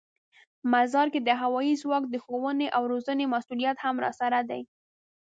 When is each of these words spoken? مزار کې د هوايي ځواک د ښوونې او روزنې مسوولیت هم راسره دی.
مزار 0.71 1.07
کې 1.13 1.19
د 1.23 1.29
هوايي 1.41 1.73
ځواک 1.81 2.03
د 2.09 2.15
ښوونې 2.23 2.67
او 2.75 2.83
روزنې 2.91 3.25
مسوولیت 3.33 3.77
هم 3.85 3.95
راسره 4.05 4.39
دی. 4.49 4.61